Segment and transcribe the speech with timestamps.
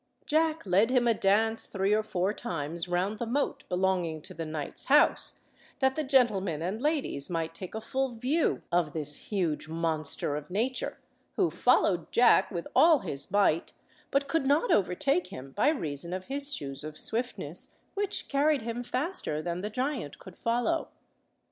[0.25, 4.47] Jack led him a dance three or four times round the moat belonging to the
[4.47, 5.41] knight's house,
[5.77, 10.49] that the gentlemen and ladies might take a full view of this huge monster of
[10.49, 10.97] nature,
[11.35, 13.73] who followed Jack with all his might,
[14.09, 18.81] but could not overtake him by reason of his shoes of swiftness, which carried him
[18.81, 20.87] faster than the giant could follow.